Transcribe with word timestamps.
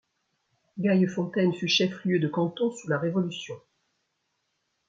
Gaillefontaine 0.79 1.53
fut 1.53 1.67
chef-lieu 1.67 2.17
de 2.17 2.27
canton 2.27 2.71
sous 2.71 2.87
la 2.87 2.97
Révolution. 2.97 3.53